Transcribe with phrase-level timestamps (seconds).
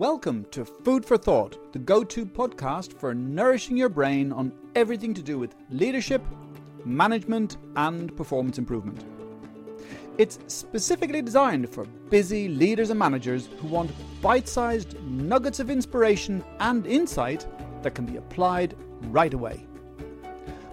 [0.00, 5.12] Welcome to Food for Thought, the go to podcast for nourishing your brain on everything
[5.12, 6.22] to do with leadership,
[6.86, 9.04] management, and performance improvement.
[10.16, 13.90] It's specifically designed for busy leaders and managers who want
[14.22, 17.46] bite sized nuggets of inspiration and insight
[17.82, 19.66] that can be applied right away.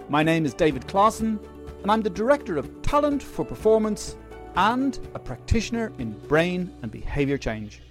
[0.08, 1.38] My name is David Clausen,
[1.82, 4.16] and I'm the Director of Talent for Performance
[4.56, 7.82] and a practitioner in brain and behaviour change.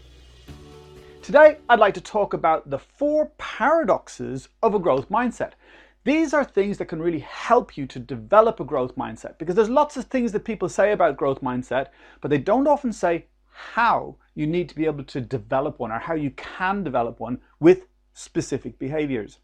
[1.27, 5.55] Today, I'd like to talk about the four paradoxes of a growth mindset.
[6.05, 9.67] These are things that can really help you to develop a growth mindset because there's
[9.67, 11.87] lots of things that people say about growth mindset,
[12.21, 15.99] but they don't often say how you need to be able to develop one or
[15.99, 19.39] how you can develop one with specific behaviors.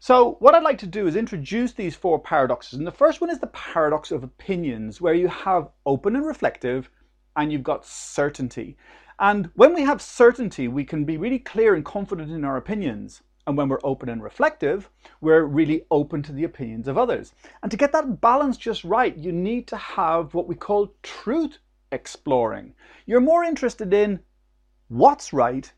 [0.00, 2.78] So, what I'd like to do is introduce these four paradoxes.
[2.78, 6.88] And the first one is the paradox of opinions, where you have open and reflective,
[7.36, 8.78] and you've got certainty.
[9.20, 13.22] And when we have certainty, we can be really clear and confident in our opinions.
[13.46, 17.32] And when we're open and reflective, we're really open to the opinions of others.
[17.62, 21.58] And to get that balance just right, you need to have what we call truth
[21.90, 22.74] exploring.
[23.06, 24.20] You're more interested in
[24.88, 25.72] what's right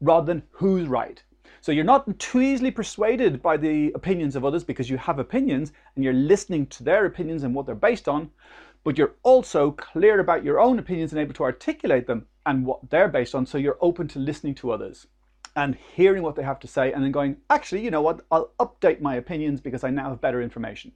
[0.00, 1.22] rather than who's right.
[1.60, 5.72] So you're not too easily persuaded by the opinions of others because you have opinions
[5.94, 8.30] and you're listening to their opinions and what they're based on,
[8.84, 12.90] but you're also clear about your own opinions and able to articulate them and what
[12.90, 13.46] they're based on.
[13.46, 15.06] So you're open to listening to others
[15.56, 18.52] and hearing what they have to say and then going, actually, you know what, I'll
[18.60, 20.92] update my opinions because I now have better information.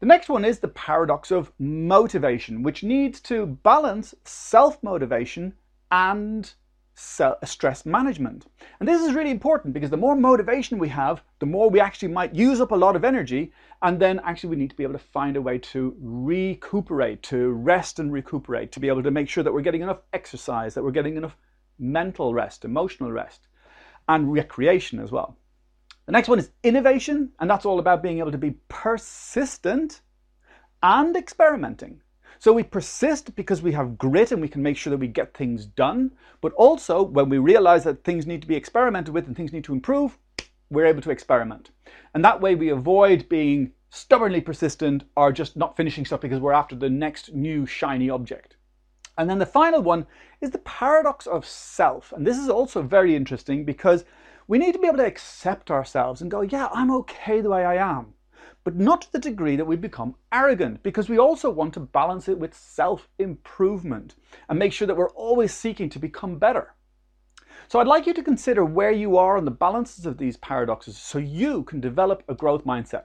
[0.00, 5.54] The next one is the paradox of motivation, which needs to balance self motivation
[5.90, 6.52] and
[6.94, 8.46] stress management.
[8.78, 12.08] And this is really important because the more motivation we have, the more we actually
[12.08, 13.52] might use up a lot of energy.
[13.82, 17.50] And then actually, we need to be able to find a way to recuperate, to
[17.50, 20.84] rest and recuperate, to be able to make sure that we're getting enough exercise, that
[20.84, 21.36] we're getting enough
[21.78, 23.48] mental rest, emotional rest,
[24.08, 25.36] and recreation as well.
[26.06, 30.02] The next one is innovation, and that's all about being able to be persistent
[30.82, 32.02] and experimenting.
[32.38, 35.34] So we persist because we have grit and we can make sure that we get
[35.34, 36.12] things done.
[36.40, 39.64] But also, when we realize that things need to be experimented with and things need
[39.64, 40.18] to improve,
[40.70, 41.70] we're able to experiment.
[42.14, 46.52] And that way we avoid being stubbornly persistent or just not finishing stuff because we're
[46.52, 48.56] after the next new shiny object.
[49.16, 50.06] And then the final one
[50.40, 52.12] is the paradox of self.
[52.12, 54.04] And this is also very interesting because
[54.48, 57.64] we need to be able to accept ourselves and go, yeah, I'm okay the way
[57.64, 58.14] I am
[58.64, 62.28] but not to the degree that we become arrogant, because we also want to balance
[62.28, 64.16] it with self improvement
[64.48, 66.74] and make sure that we're always seeking to become better.
[67.68, 70.96] So I'd like you to consider where you are on the balances of these paradoxes
[70.96, 73.04] so you can develop a growth mindset.